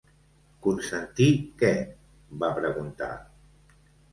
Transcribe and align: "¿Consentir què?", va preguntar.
"¿Consentir 0.67 1.27
què?", 1.61 1.71
va 2.45 2.51
preguntar. 2.59 3.11